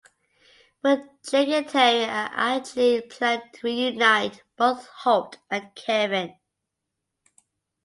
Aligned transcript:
But 0.81 1.03
Jake 1.29 1.49
and 1.49 1.69
Terry 1.69 2.05
are 2.05 2.31
actually 2.33 3.01
planning 3.01 3.51
to 3.53 3.59
reunite 3.67 4.41
both 4.57 4.87
Holt 4.87 5.37
and 5.51 5.75
Kevin. 5.75 6.39